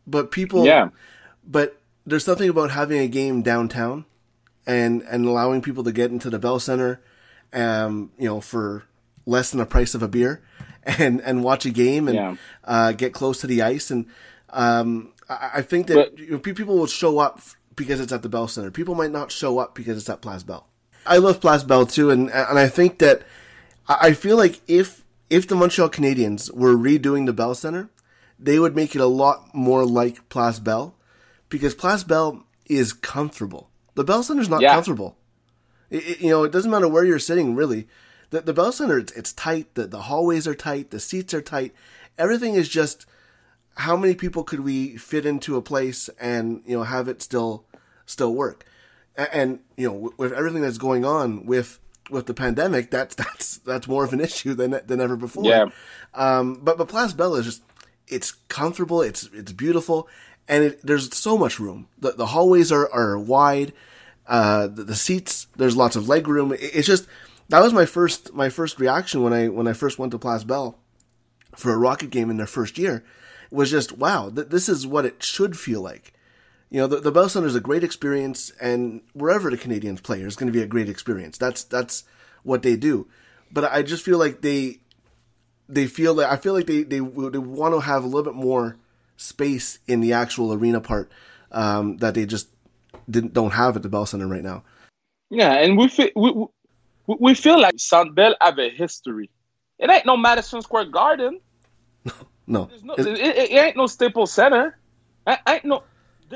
[0.05, 0.89] But people, yeah.
[1.45, 4.05] But there's something about having a game downtown
[4.65, 7.01] and and allowing people to get into the Bell Center,
[7.53, 8.83] um, you know, for
[9.25, 10.41] less than the price of a beer,
[10.83, 12.35] and and watch a game and yeah.
[12.63, 13.89] uh, get close to the ice.
[13.89, 14.05] And
[14.49, 17.39] um, I, I, think that but, you know, people will show up
[17.75, 18.71] because it's at the Bell Center.
[18.71, 20.67] People might not show up because it's at Place Bell.
[21.05, 23.23] I love Place Bell too, and and I think that
[23.87, 27.89] I feel like if if the Montreal Canadiens were redoing the Bell Center,
[28.39, 30.95] they would make it a lot more like Place Bell
[31.49, 33.69] because Place Bell is comfortable.
[33.95, 34.73] The Bell Center's not yeah.
[34.73, 35.17] comfortable.
[35.89, 37.87] It, it, you know, it doesn't matter where you're sitting, really.
[38.31, 39.75] The, the Bell Center, it's, it's tight.
[39.75, 40.89] The, the hallways are tight.
[40.89, 41.73] The seats are tight.
[42.17, 43.05] Everything is just
[43.75, 47.65] how many people could we fit into a place and you know have it still
[48.05, 48.65] still work.
[49.15, 53.57] And, you know, with, with everything that's going on with with the pandemic, that's that's
[53.57, 55.45] that's more of an issue than than ever before.
[55.45, 55.69] Yeah.
[56.13, 57.63] Um, but but Place Bell is just
[58.07, 59.01] it's comfortable.
[59.01, 60.07] It's it's beautiful,
[60.47, 61.87] and it, there's so much room.
[61.99, 63.73] The, the hallways are, are wide.
[64.25, 66.53] Uh, the, the, seats, there's lots of leg room.
[66.53, 67.07] It, it's just,
[67.49, 70.45] that was my first, my first reaction when I, when I first went to Place
[70.45, 70.79] Bell
[71.57, 73.03] for a Rocket game in their first year
[73.53, 76.13] was just, wow, th- this is what it should feel like.
[76.69, 80.21] You know, the, the Bell Center is a great experience and wherever the Canadiens play
[80.21, 81.37] is going to be a great experience.
[81.37, 82.03] That's, that's
[82.43, 83.07] what they do.
[83.51, 84.79] But I just feel like they,
[85.69, 88.33] they feel that, I feel like they, they, they want to have a little bit
[88.33, 88.77] more,
[89.17, 91.11] space in the actual arena part
[91.51, 92.47] um, that they just
[93.09, 94.63] didn't don't have at the Bell Center right now.
[95.29, 96.45] Yeah, and we feel we,
[97.19, 97.75] we feel like
[98.13, 99.29] Bell have a history.
[99.79, 101.39] It ain't no Madison Square Garden.
[102.47, 104.77] No, no it, it, ain't no Staples Center.
[105.25, 105.83] I, ain't no.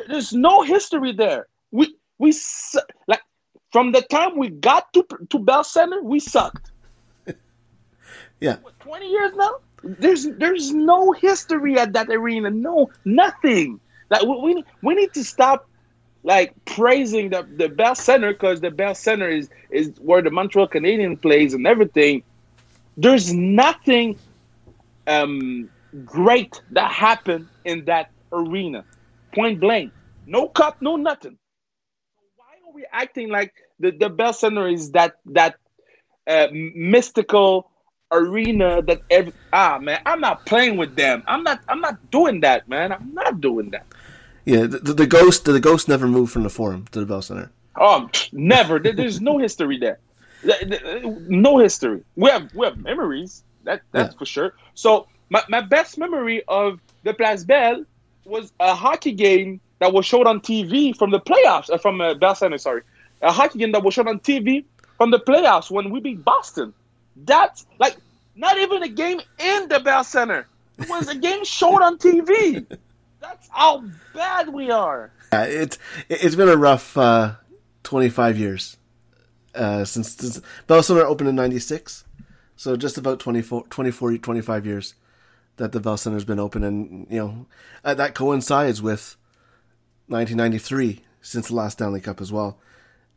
[0.07, 1.47] There's no history there.
[1.71, 2.33] We we
[3.07, 3.21] like
[3.71, 6.71] from the time we got to to Bell Center, we sucked.
[8.39, 9.55] yeah, what, twenty years now.
[9.83, 12.49] There's there's no history at that arena.
[12.51, 13.79] No, nothing.
[14.09, 15.67] Like we we need to stop
[16.23, 20.67] like praising the the Bell Center because the Bell Center is is where the Montreal
[20.67, 22.23] Canadien plays and everything.
[22.95, 24.17] There's nothing
[25.05, 25.69] um,
[26.05, 28.85] great that happened in that arena,
[29.35, 29.93] point blank.
[30.25, 31.37] No cup, no nothing.
[32.37, 35.55] Why are we acting like the, the Bell Center is that that
[36.27, 37.71] uh, mystical
[38.11, 39.99] arena that every ah man?
[40.05, 41.23] I'm not playing with them.
[41.27, 41.61] I'm not.
[41.69, 42.91] I'm not doing that, man.
[42.93, 43.87] I'm not doing that.
[44.45, 47.51] Yeah, the, the ghost the ghost never moved from the forum to the Bell Center.
[47.79, 48.79] Um, never.
[48.79, 49.99] There's no history there.
[50.43, 52.03] Th- th- No history.
[52.15, 53.43] We have we have memories.
[53.63, 54.17] That that's Yeah.
[54.17, 54.53] for sure.
[54.75, 57.85] So my, my best memory of the Place Bell
[58.25, 62.13] was a hockey game that was showed on TV from the playoffs uh, from uh,
[62.15, 62.57] Bell Center.
[62.57, 62.81] Sorry,
[63.21, 64.65] a hockey game that was shown on TV
[64.97, 66.73] from the playoffs when we beat Boston.
[67.15, 67.97] That's like
[68.35, 70.47] not even a game in the Bell Center.
[70.77, 72.65] It was a game shown on TV.
[73.19, 75.11] That's how bad we are.
[75.33, 75.77] Yeah, it's
[76.09, 77.33] it's been a rough uh,
[77.83, 78.77] 25 years
[79.55, 82.05] uh, since, since Bell Center opened in 96.
[82.55, 84.95] So just about 24, 24, 25 years
[85.57, 86.63] that the Bell Center's been open.
[86.63, 87.45] And, you know,
[87.83, 89.15] uh, that coincides with
[90.07, 92.57] 1993 since the last Stanley Cup as well.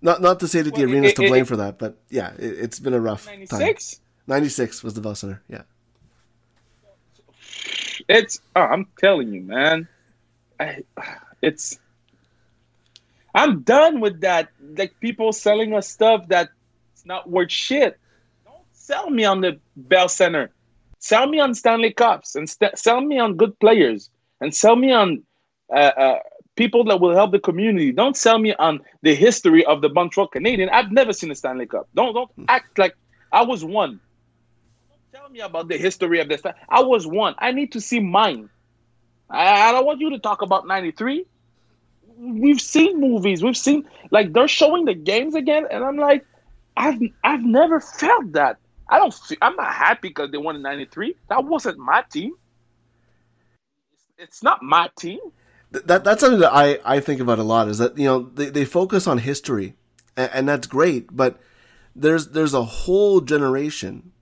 [0.03, 1.99] Not not to say that the Well, arena's it- to blame it- for that, but
[2.09, 3.41] yeah, it, it's been a rough time.
[3.51, 4.01] 96?
[4.27, 5.63] 96 was the Bell Center, yeah.
[8.09, 9.87] It's oh, I'm telling you, man.
[10.59, 10.83] I,
[11.43, 11.79] it's
[13.35, 14.49] I'm done with that.
[14.77, 16.51] Like people selling us stuff that's
[17.05, 17.99] not worth shit.
[18.45, 20.51] Don't sell me on the Bell Center.
[21.01, 24.11] Sell me on Stanley Cups and st- sell me on good players
[24.41, 25.23] and sell me on
[25.73, 26.19] uh, uh,
[26.57, 27.91] people that will help the community.
[27.91, 30.69] Don't sell me on the history of the Montreal Canadien.
[30.69, 31.89] I've never seen a Stanley Cup.
[31.95, 32.95] Don't don't act like
[33.33, 34.01] I was one.
[34.89, 36.43] Don't tell me about the history of this.
[36.69, 37.35] I was one.
[37.39, 38.51] I need to see mine.
[39.31, 41.25] I, I don't want you to talk about 93.
[42.19, 43.43] We've seen movies.
[43.43, 46.27] We've seen like they're showing the games again, and I'm like,
[46.77, 48.59] I've I've never felt that.
[48.91, 49.15] I don't.
[49.15, 51.17] Feel, I'm not happy because they won in '93.
[51.31, 52.35] That wasn't my team.
[54.19, 55.21] It's not my team.
[55.73, 58.51] That that's something that I, I think about a lot is that you know they,
[58.51, 59.75] they focus on history
[60.17, 61.41] and, and that's great but
[61.97, 64.13] there's there's a whole generation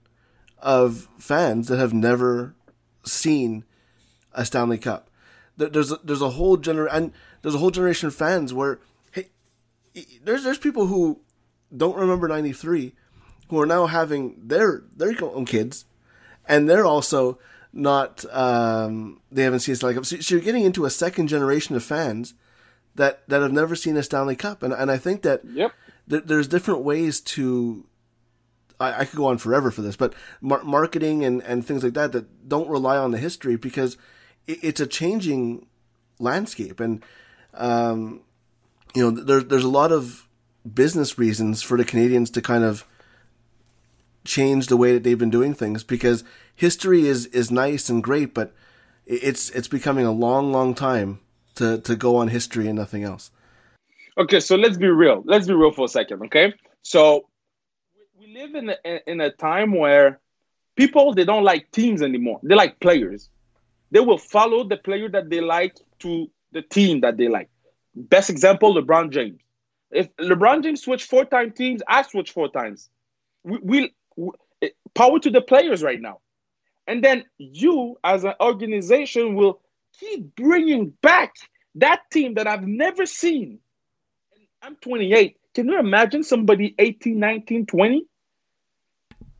[0.59, 2.55] of fans that have never
[3.05, 3.65] seen
[4.33, 5.09] a Stanley Cup
[5.57, 8.79] There- there's a, there's a whole gener and there's a whole generation of fans where
[9.13, 9.29] hey
[10.23, 11.21] there's there's people who
[11.75, 12.95] don't remember 93
[13.49, 15.85] who are now having their their own kids
[16.47, 17.37] and they're also
[17.71, 20.05] not um, they haven't seen a Stanley Cup.
[20.05, 22.33] So, so you're getting into a second generation of fans
[22.95, 25.71] that that have never seen a Stanley Cup, and and I think that Yep.
[26.07, 27.85] there, there's different ways to.
[28.79, 31.93] I, I could go on forever for this, but mar- marketing and, and things like
[31.93, 33.97] that that don't rely on the history because
[34.47, 35.67] it, it's a changing
[36.17, 37.03] landscape, and
[37.53, 38.21] um,
[38.95, 40.27] you know there's there's a lot of
[40.73, 42.85] business reasons for the Canadiens to kind of
[44.29, 46.23] change the way that they've been doing things because
[46.55, 48.53] history is is nice and great, but
[49.05, 51.19] it's it's becoming a long, long time
[51.55, 53.31] to to go on history and nothing else.
[54.17, 55.23] Okay, so let's be real.
[55.25, 56.53] Let's be real for a second, okay?
[56.81, 57.27] So
[58.19, 60.19] we live in a, in a time where
[60.75, 62.39] people they don't like teams anymore.
[62.43, 63.29] They like players.
[63.91, 67.49] They will follow the player that they like to the team that they like.
[67.95, 69.39] Best example, LeBron James.
[69.91, 72.89] If LeBron James switched four time teams, I switch four times.
[73.43, 73.93] We, we
[74.93, 76.19] power to the players right now.
[76.87, 79.61] And then you, as an organization, will
[79.99, 81.35] keep bringing back
[81.75, 83.59] that team that I've never seen.
[84.61, 85.37] I'm 28.
[85.53, 88.05] Can you imagine somebody 18, 19, 20?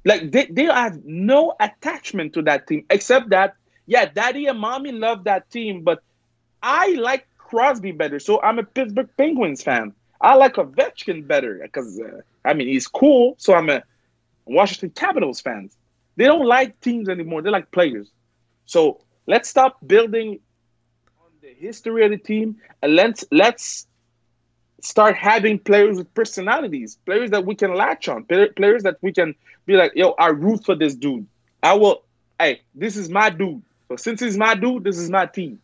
[0.05, 4.91] Like they, they have no attachment to that team except that, yeah, daddy and mommy
[4.91, 6.01] love that team, but
[6.61, 8.19] I like Crosby better.
[8.19, 9.93] So I'm a Pittsburgh Penguins fan.
[10.21, 13.35] I like Ovechkin better because, uh, I mean, he's cool.
[13.37, 13.83] So I'm a
[14.49, 15.75] Washington Capitals fans.
[16.15, 17.41] They don't like teams anymore.
[17.41, 18.11] They like players.
[18.65, 20.39] So let's stop building
[21.21, 23.87] on the history of the team and let's let's
[24.81, 29.35] start having players with personalities, players that we can latch on, players that we can
[29.65, 31.27] be like, yo, I root for this dude.
[31.61, 32.03] I will,
[32.39, 33.61] hey, this is my dude.
[33.89, 35.59] So since he's my dude, this is my team.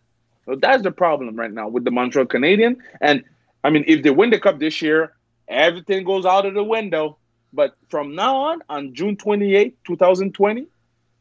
[0.46, 2.78] So that's the problem right now with the Montreal Canadien.
[3.02, 3.24] And
[3.64, 5.14] I mean, if they win the cup this year,
[5.48, 7.18] everything goes out of the window.
[7.56, 10.68] But from now on, on June 28, 2020,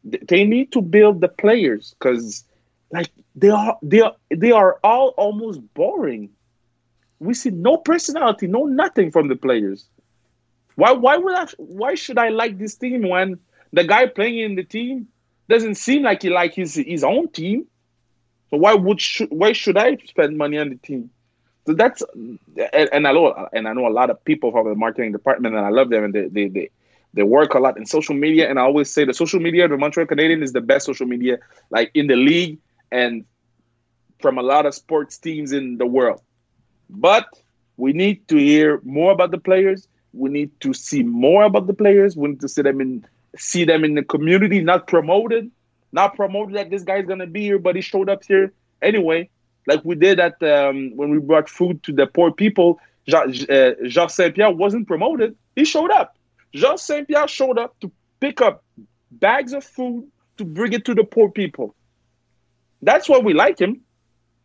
[0.04, 2.44] they need to build the players because
[2.92, 6.30] like they are they are they are all almost boring.
[7.20, 9.88] We see no personality, no nothing from the players.
[10.76, 13.40] Why why would I why should I like this team when
[13.72, 15.08] the guy playing in the team
[15.48, 17.66] doesn't seem like he like his his own team?
[18.50, 21.10] So why would sh- why should I spend money on the team?
[21.66, 24.74] So that's and, and I know and I know a lot of people from the
[24.74, 26.70] marketing department, and I love them, and they they they,
[27.14, 28.48] they work a lot in social media.
[28.48, 31.38] And I always say the social media, the Montreal Canadien is the best social media
[31.70, 32.58] like in the league
[32.90, 33.24] and
[34.20, 36.20] from a lot of sports teams in the world.
[36.88, 37.26] But
[37.76, 39.88] we need to hear more about the players.
[40.12, 42.16] We need to see more about the players.
[42.16, 43.04] We need to see them in
[43.36, 45.50] see them in the community, not promoted,
[45.92, 49.28] not promoted that this guy's gonna be here, but he showed up here anyway
[49.66, 52.80] like we did at um, when we brought food to the poor people.
[53.06, 56.16] Jean, uh, Saint Pierre wasn't promoted; he showed up.
[56.54, 58.64] Jean Saint Pierre showed up to pick up
[59.10, 60.06] bags of food
[60.38, 61.74] to bring it to the poor people.
[62.82, 63.80] That's why we like him.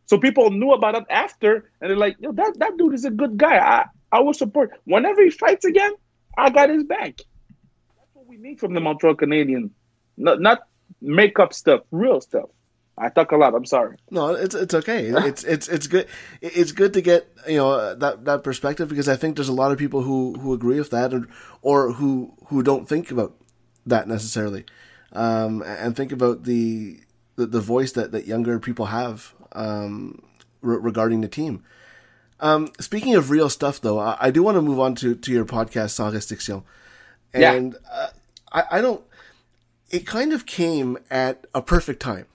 [0.06, 3.12] So people knew about it after, and they're like, "Yo, that that dude is a
[3.12, 3.58] good guy.
[3.58, 4.72] I I will support.
[4.86, 5.92] Whenever he fights again,
[6.38, 7.18] I got his back."
[7.98, 9.72] That's what we need from the Montreal Canadien,
[10.18, 10.60] not not
[11.02, 12.50] make up stuff, real stuff.
[13.00, 13.56] I talk a lot.
[13.56, 13.98] I'm sorry.
[14.12, 15.06] No, it's it's okay.
[15.08, 16.08] it's it's it's good.
[16.42, 19.72] It's good to get you know that that perspective because I think there's a lot
[19.72, 21.28] of people who who agree with that or
[21.62, 23.36] or who who don't think about
[23.86, 24.66] that necessarily,
[25.14, 27.00] um, and think about the
[27.38, 30.22] the, the voice that that younger people have um,
[30.62, 31.64] re- regarding the team.
[32.42, 35.32] Um, speaking of real stuff, though, I, I, do want to move on to, to
[35.32, 36.64] your podcast, Sans Restriction.
[37.34, 37.80] And yeah.
[37.92, 38.08] uh,
[38.54, 39.04] I, I don't,
[39.90, 42.28] it kind of came at a perfect time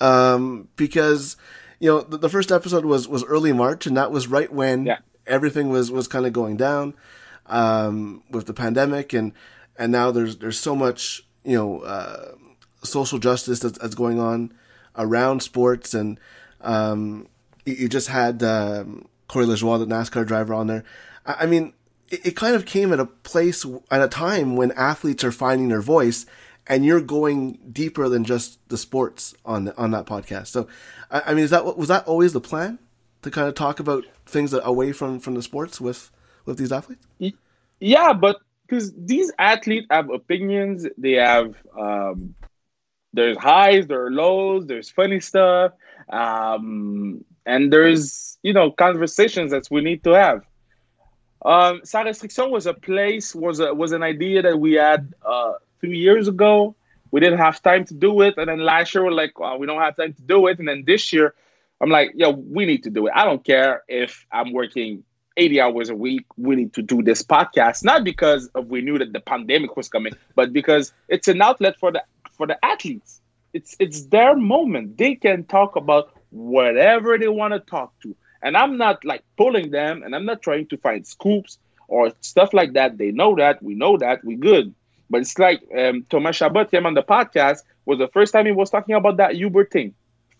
[0.00, 1.36] um, because
[1.80, 4.86] you know the, the, first episode was was early March, and that was right when
[4.86, 4.98] yeah.
[5.26, 6.94] everything was was kind of going down
[7.46, 9.32] um, with the pandemic, and
[9.76, 12.32] and now there's there's so much you know uh,
[12.82, 14.52] social justice that's, that's, going on
[14.96, 16.18] around sports, and
[16.60, 17.28] um,
[17.64, 20.84] you, you, just had um, Corey LaJoie, the NASCAR driver, on there.
[21.26, 21.72] I, I mean,
[22.08, 25.68] it, it kind of came at a place at a time when athletes are finding
[25.68, 26.26] their voice
[26.68, 30.48] and you're going deeper than just the sports on the, on that podcast.
[30.48, 30.68] So,
[31.10, 32.78] I, I mean, is that was that always the plan
[33.22, 36.10] to kind of talk about things that away from from the sports with
[36.44, 37.06] with these athletes?
[37.80, 42.34] Yeah, but because these athletes have opinions, they have um,
[43.12, 45.72] there's highs, there are lows, there's funny stuff,
[46.10, 50.42] um, and there's you know conversations that we need to have.
[51.44, 55.98] Um, Restriction was a place was a, was an idea that we had uh, three
[55.98, 56.74] years ago.
[57.10, 58.34] We didn't have time to do it.
[58.36, 60.58] And then last year, we're like, well, we don't have time to do it.
[60.58, 61.34] And then this year,
[61.80, 63.12] I'm like, yo, we need to do it.
[63.14, 65.04] I don't care if I'm working
[65.36, 66.26] 80 hours a week.
[66.36, 69.88] We need to do this podcast, not because of we knew that the pandemic was
[69.88, 73.20] coming, but because it's an outlet for the for the athletes.
[73.52, 74.98] It's it's their moment.
[74.98, 78.14] They can talk about whatever they want to talk to.
[78.42, 82.52] And I'm not like pulling them and I'm not trying to find scoops or stuff
[82.52, 82.98] like that.
[82.98, 83.62] They know that.
[83.62, 84.24] We know that.
[84.24, 84.74] We good.
[85.10, 88.52] But it's like um, Thomas Chabot came on the podcast was the first time he
[88.52, 89.94] was talking about that Uber thing.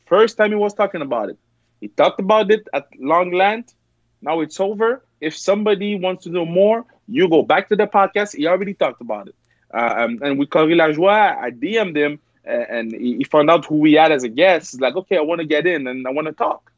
[0.06, 1.38] First time he was talking about it.
[1.80, 3.74] He talked about it at long length.
[4.20, 5.02] Now it's over.
[5.20, 8.36] If somebody wants to know more, you go back to the podcast.
[8.36, 9.34] He already talked about it.
[9.72, 13.92] Uh, um, and with Corey LaJoie, I DM'd him and he found out who we
[13.94, 14.72] had as a guest.
[14.72, 16.72] He's like, okay, I want to get in and I want to talk.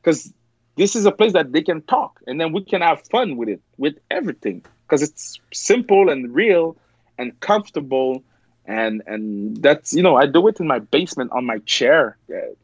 [0.00, 0.32] Because
[0.76, 3.48] this is a place that they can talk and then we can have fun with
[3.48, 4.64] it, with everything.
[4.86, 6.76] Because it's simple and real
[7.22, 8.22] and comfortable
[8.66, 12.16] and and that's you know I do it in my basement on my chair.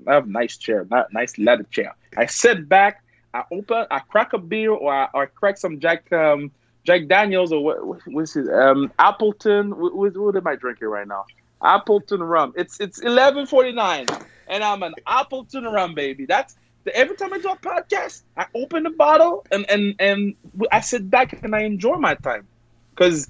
[0.07, 1.95] I have a nice chair, not nice leather chair.
[2.17, 3.03] I sit back,
[3.35, 6.51] I open, I crack a beer or I, or I crack some Jack um,
[6.85, 9.77] Jack Daniels or what what's it um Appleton.
[9.77, 11.25] What, what am I drinking right now?
[11.63, 12.53] Appleton rum.
[12.57, 14.07] It's it's eleven forty nine,
[14.47, 16.27] and I'm an Appleton rum baby.
[16.27, 20.35] That's the, every time I do a podcast, I open the bottle and and and
[20.71, 22.47] I sit back and I enjoy my time
[22.91, 23.29] because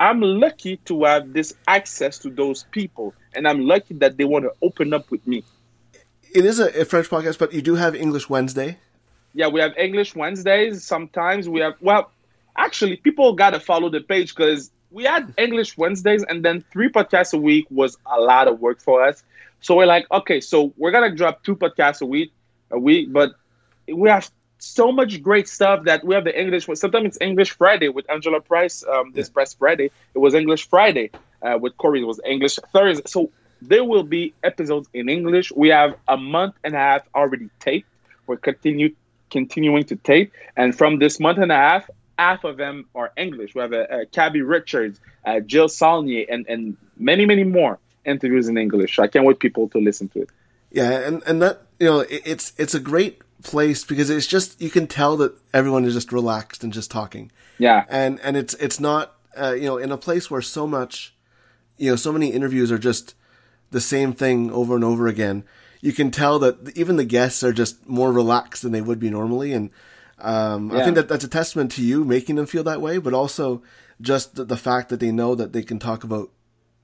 [0.00, 4.46] I'm lucky to have this access to those people, and I'm lucky that they want
[4.46, 5.44] to open up with me.
[6.34, 8.78] It is a, a French podcast, but you do have English Wednesday.
[9.34, 10.82] Yeah, we have English Wednesdays.
[10.82, 12.10] Sometimes we have well,
[12.56, 17.34] actually, people gotta follow the page because we had English Wednesdays, and then three podcasts
[17.34, 19.22] a week was a lot of work for us.
[19.60, 22.32] So we're like, okay, so we're gonna drop two podcasts a week,
[22.70, 23.32] a week, but
[23.86, 26.66] we have so much great stuff that we have the English.
[26.74, 28.84] Sometimes it's English Friday with Angela Price.
[28.84, 29.32] Um, this yeah.
[29.32, 31.10] press Friday, it was English Friday
[31.42, 32.02] uh, with Corey.
[32.02, 33.02] It was English Thursday.
[33.06, 33.30] So
[33.62, 35.50] there will be episodes in English.
[35.52, 37.88] We have a month and a half already taped.
[38.26, 38.94] We're continue
[39.30, 41.88] continuing to tape, and from this month and a half,
[42.18, 43.54] half of them are English.
[43.54, 48.48] We have a, a Cabbie Richards, uh, Jill Saulnier, and and many many more interviews
[48.48, 48.98] in English.
[48.98, 50.30] I can't wait people to listen to it.
[50.70, 54.60] Yeah, and and that you know it, it's it's a great place because it's just
[54.60, 57.30] you can tell that everyone is just relaxed and just talking.
[57.58, 61.14] Yeah, and and it's it's not uh, you know in a place where so much
[61.78, 63.14] you know so many interviews are just
[63.70, 65.44] the same thing over and over again.
[65.80, 69.10] you can tell that even the guests are just more relaxed than they would be
[69.10, 69.70] normally, and
[70.18, 73.14] um, I think that that's a testament to you making them feel that way, but
[73.14, 73.62] also
[74.00, 76.30] just the, the fact that they know that they can talk about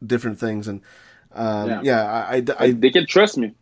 [0.04, 0.80] different things and.
[1.32, 1.80] Um, Yeah.
[1.82, 3.52] yeah, I, I, I, they can trust me.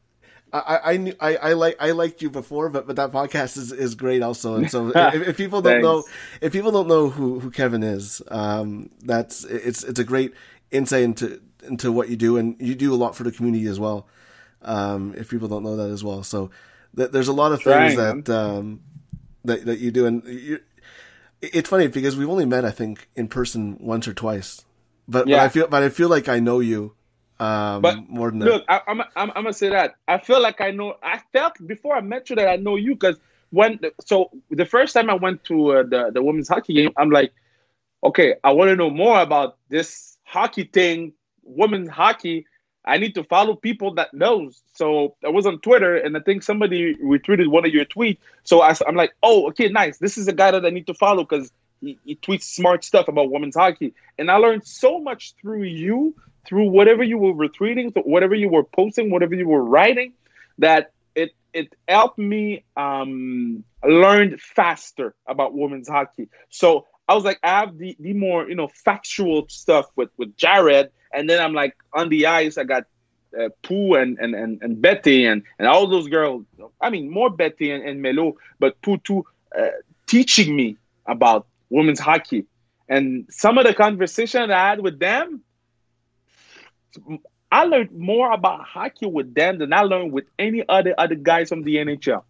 [0.59, 3.72] I, I, knew, I, I like I liked you before, but but that podcast is,
[3.72, 4.55] is great also.
[4.55, 6.05] And so if, if people don't know
[6.40, 10.32] if people don't know who, who Kevin is, um, that's it's it's a great
[10.70, 13.80] insight into into what you do, and you do a lot for the community as
[13.80, 14.07] well.
[14.62, 16.50] Um, if people don't know that as well, so
[16.96, 18.80] th- there's a lot of things Trying, that um,
[19.44, 20.61] that that you do, and you
[21.42, 24.64] it's funny because we've only met I think in person once or twice,
[25.09, 25.38] but, Yeah.
[25.38, 26.94] but I feel but I feel like I know you
[27.45, 28.47] um, But more than that.
[28.47, 30.97] Look, I, I'm, I'm, I'm gonna say that I feel like I know.
[31.03, 33.18] I felt before I met you that I know you because
[33.51, 37.11] when so the first time I went to uh, the the women's hockey game, I'm
[37.11, 37.32] like,
[38.03, 42.47] okay, I want to know more about this hockey thing, women's hockey.
[42.86, 44.61] I need to follow people that knows.
[44.74, 48.18] So I was on Twitter, and I think somebody retweeted one of your tweets.
[48.42, 49.97] So I, am like, oh, okay, nice.
[49.97, 53.09] This is a guy that I need to follow because he, he tweets smart stuff
[53.09, 56.14] about women's hockey, and I learned so much through you,
[56.47, 60.12] through whatever you were retweeting, whatever you were posting, whatever you were writing,
[60.59, 66.28] that it it helped me um, learn faster about women's hockey.
[66.51, 70.36] So I was like, I have the, the more you know factual stuff with with
[70.36, 72.84] Jared, and then I'm like on the ice, I got
[73.38, 76.45] uh, Pooh and, and and and Betty and and all those girls.
[76.80, 79.24] I mean, more Betty and, and Melo, but Pooh too,
[79.59, 79.68] uh,
[80.07, 80.76] teaching me
[81.07, 82.47] about women's hockey.
[82.88, 85.42] And some of the conversation I had with them,
[87.51, 91.49] I learned more about hockey with them than I learned with any other other guys
[91.49, 92.24] from the NHL.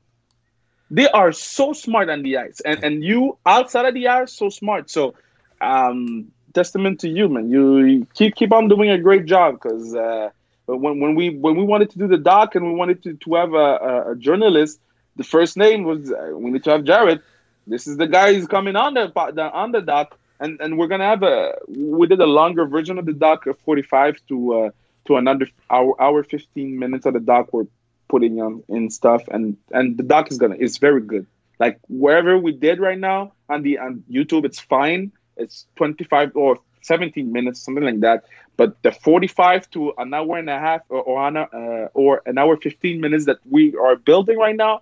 [0.90, 4.50] They are so smart on the ice, and and you outside of the ice so
[4.50, 4.90] smart.
[4.90, 5.14] So,
[5.60, 7.50] um, testament to you, man.
[7.50, 10.30] You keep keep on doing a great job because uh,
[10.66, 13.34] when when we when we wanted to do the doc and we wanted to to
[13.34, 14.80] have a, a, journalist,
[15.16, 17.20] the first name was uh, we need to have Jared.
[17.66, 19.10] This is the guy who's coming on the
[19.52, 23.06] on the doc, and and we're gonna have a we did a longer version of
[23.06, 24.70] the doc, forty five to uh,
[25.06, 27.66] to another hour hour fifteen minutes of the doc we're
[28.08, 31.26] putting on in stuff, and and the doc is gonna is very good.
[31.58, 35.12] Like wherever we did right now on the on YouTube, it's fine.
[35.36, 38.24] It's twenty five or seventeen minutes, something like that.
[38.56, 42.22] But the forty five to an hour and a half or or an, uh, or
[42.26, 44.80] an hour fifteen minutes that we are building right now,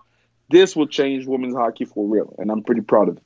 [0.50, 3.22] this will change women's hockey for real, and I'm pretty proud of it.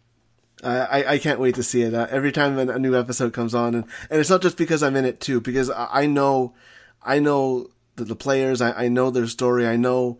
[0.64, 1.92] I, I can't wait to see it.
[1.94, 4.82] Uh, every time a, a new episode comes on, and, and it's not just because
[4.82, 6.54] I'm in it too, because I, I know,
[7.02, 10.18] I know the, the players, I, I know their story, I know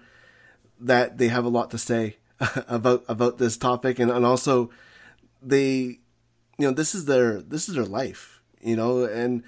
[0.79, 2.17] that they have a lot to say
[2.69, 4.71] about about this topic, and, and also
[5.43, 6.01] they,
[6.59, 9.43] you know, this is their this is their life, you know, and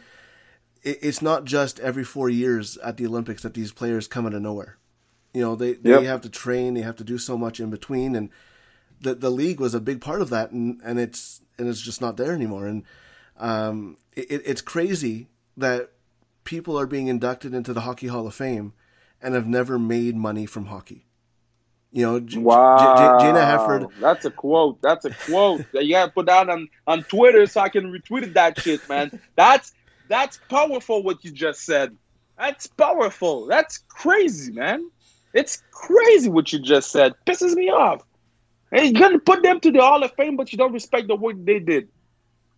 [0.82, 4.32] it, it's not just every four years at the Olympics that these players come out
[4.34, 4.78] of nowhere.
[5.34, 6.04] You know, they they Yep.
[6.04, 8.30] have to train, they have to do so much in between, and
[9.00, 12.00] the the league was a big part of that, and, and it's and it's just
[12.00, 12.66] not there anymore.
[12.66, 12.84] And
[13.36, 15.90] um, it, it's crazy that
[16.44, 18.72] people are being inducted into the Hockey Hall of Fame
[19.20, 21.04] and have never made money from hockey.
[21.90, 23.88] You know, J- J- J- Jayna Hefford.
[24.00, 24.80] That's a quote.
[24.82, 25.64] That's a quote.
[25.72, 29.10] That you gotta put that on, on Twitter so I can retweet that shit, man.
[29.36, 29.72] That's
[30.08, 31.96] that's powerful what you just said.
[32.38, 33.46] That's powerful.
[33.46, 34.90] That's crazy, man.
[35.34, 37.14] It's crazy what you just said.
[37.26, 38.02] Pisses me off.
[38.72, 41.16] And you're gonna put them to the Hall of Fame, but you don't respect the
[41.16, 41.88] work they did.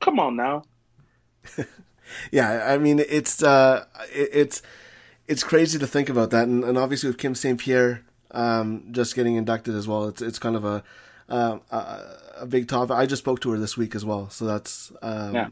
[0.00, 0.64] Come on now.
[2.32, 4.62] Yeah, I mean, it's uh, it, it's
[5.28, 7.56] it's crazy to think about that, and, and obviously with Kim St.
[7.61, 8.02] Pierre
[8.32, 10.82] um, just getting inducted as well, it's it's kind of a
[11.28, 12.00] um, a,
[12.40, 12.96] a big topic.
[12.96, 15.48] I just spoke to her this week as well, so that's um, Yeah.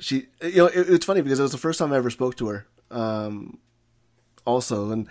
[0.00, 0.26] she.
[0.42, 2.48] You know, it, it's funny because it was the first time I ever spoke to
[2.48, 2.66] her.
[2.90, 3.58] Um,
[4.44, 5.06] also, and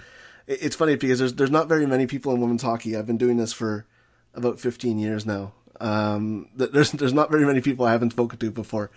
[0.47, 2.97] it, it's funny because there's there's not very many people in women's hockey.
[2.97, 3.85] I've been doing this for
[4.33, 5.53] about 15 years now.
[5.79, 8.89] Um, there's there's not very many people I haven't spoken to before,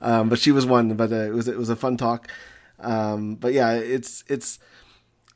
[0.00, 0.94] um, but she was one.
[0.94, 2.28] But uh, it was it was a fun talk.
[2.80, 4.58] Um, but yeah, it's it's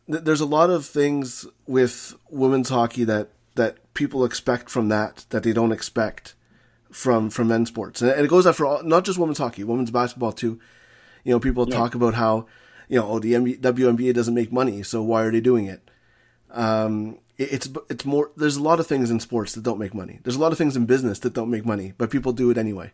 [0.09, 5.45] there's a lot of things with women's hockey that that people expect from that that
[5.45, 6.35] they don't expect
[6.91, 9.93] from from men's sports, and, it goes out for all, not just women's hockey, women's
[9.93, 10.59] basketball too.
[11.25, 12.47] You know, people talk about how
[12.89, 15.91] you know, oh, the WNBA doesn't make money, so why are they doing it?
[16.51, 18.31] Um, it- it's it's more.
[18.37, 20.19] There's a lot of things in sports that don't make money.
[20.23, 22.59] There's a lot of things in business that don't make money, but people do it
[22.59, 22.93] anyway.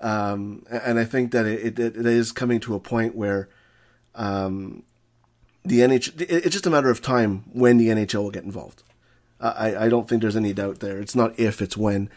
[0.00, 3.48] Um, and I think that it, it, it is coming to a point where
[4.16, 4.82] um,
[5.64, 8.82] the nhl It's just a matter of time when the NHL will get involved.
[9.40, 11.00] I, I don't think there's any doubt there.
[11.00, 12.10] It's not if, it's when.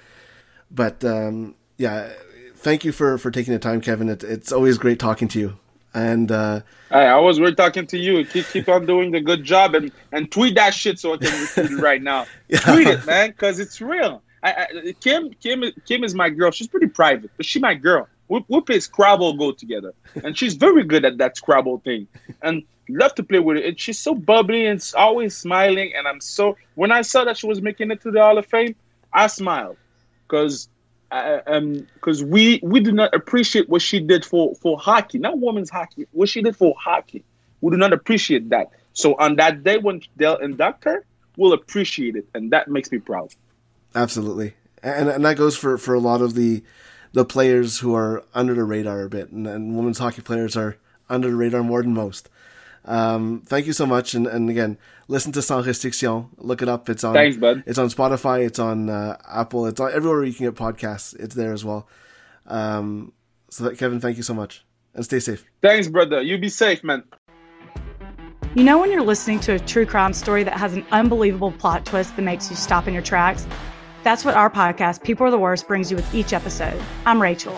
[0.70, 2.10] But um, yeah,
[2.56, 4.10] thank you for, for taking the time, Kevin.
[4.10, 5.58] It, it's always great talking to you.
[5.96, 8.24] And uh, Hey, I was we're talking to you.
[8.26, 11.28] Keep keep on doing the good job and and tweet that shit so I can
[11.30, 12.28] retweet it right now.
[12.48, 12.60] Yeah.
[12.60, 14.22] Tweet it, man, because it's real.
[14.44, 16.52] I, I, Kim Kim Kim is my girl.
[16.52, 18.08] She's pretty private, but she my girl.
[18.28, 19.94] We, we play Scrabble Go together,
[20.24, 22.08] and she's very good at that Scrabble thing,
[22.42, 23.66] and love to play with it.
[23.66, 25.94] And she's so bubbly and always smiling.
[25.96, 28.46] And I'm so when I saw that she was making it to the Hall of
[28.46, 28.76] Fame,
[29.12, 29.78] I smiled
[30.28, 30.70] because
[31.12, 35.70] um because we we do not appreciate what she did for for hockey, not women's
[35.70, 36.08] hockey.
[36.12, 37.24] What she did for hockey,
[37.62, 38.72] we do not appreciate that.
[38.94, 41.06] So on that day when they'll induct her,
[41.38, 43.34] we'll appreciate it, and that makes me proud.
[43.94, 46.64] Absolutely, and and that goes for for a lot of the
[47.14, 50.78] the players who are under the radar a bit, and, and women's hockey players are
[51.10, 52.30] under the radar more than most.
[52.86, 54.78] Um, thank you so much, and, and again,
[55.08, 56.30] listen to Sans Restriction.
[56.38, 56.88] Look it up.
[56.90, 57.14] It's on.
[57.14, 57.64] Thanks, bud.
[57.66, 58.46] It's on Spotify.
[58.46, 59.66] It's on uh, Apple.
[59.66, 61.20] It's on everywhere you can get podcasts.
[61.20, 61.88] It's there as well.
[62.46, 63.12] Um,
[63.50, 64.64] so that, Kevin, thank you so much,
[64.94, 65.44] and stay safe.
[65.62, 66.22] Thanks, brother.
[66.22, 67.04] You be safe, man.
[68.54, 71.86] You know, when you're listening to a true crime story that has an unbelievable plot
[71.86, 73.46] twist that makes you stop in your tracks?
[74.04, 76.80] That's what our podcast, People Are the Worst, brings you with each episode.
[77.06, 77.58] I'm Rachel.